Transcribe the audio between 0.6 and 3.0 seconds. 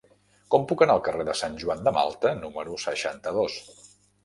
puc anar al carrer de Sant Joan de Malta número